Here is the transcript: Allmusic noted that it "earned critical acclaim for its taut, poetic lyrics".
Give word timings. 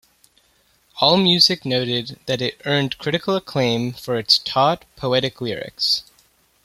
Allmusic 0.99 1.63
noted 1.63 2.17
that 2.25 2.41
it 2.41 2.59
"earned 2.65 2.97
critical 2.97 3.35
acclaim 3.35 3.93
for 3.93 4.17
its 4.17 4.39
taut, 4.39 4.83
poetic 4.95 5.39
lyrics". 5.41 6.05